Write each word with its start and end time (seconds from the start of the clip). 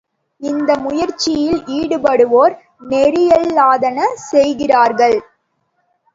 இந்த 0.41 0.69
முயற்சியில் 0.77 1.59
ஈடுபடுவோர் 1.71 2.55
நெறியல்லாதன 2.89 3.99
செய்கிறார்கள்! 4.27 5.17